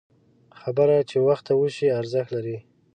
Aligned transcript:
خبره 0.59 0.97
چې 1.09 1.17
وخته 1.27 1.51
وشي، 1.61 1.87
ارزښت 1.99 2.29
لري 2.35 2.57